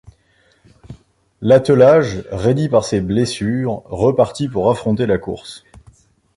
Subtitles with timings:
[1.41, 5.63] L’attelage raidi par ses blessures repartit pour affronter la course.